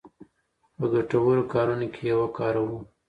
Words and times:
په 0.77 0.85
ګټورو 0.93 1.43
کارونو 1.53 1.87
کې 1.93 2.01
یې 2.07 2.15
وکاروو. 2.21 2.79